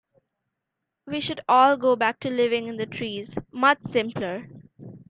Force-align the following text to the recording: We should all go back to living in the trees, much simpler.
We 1.05 1.21
should 1.21 1.41
all 1.47 1.77
go 1.77 1.95
back 1.95 2.19
to 2.21 2.31
living 2.31 2.65
in 2.65 2.77
the 2.77 2.87
trees, 2.87 3.35
much 3.51 3.77
simpler. 3.87 4.49